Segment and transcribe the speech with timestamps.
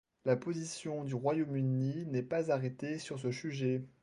[0.25, 3.83] La position du Royaume-Uni n'est pas arrêtée sur ce sujet.